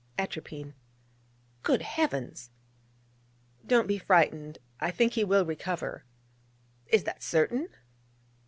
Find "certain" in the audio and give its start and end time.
7.21-7.69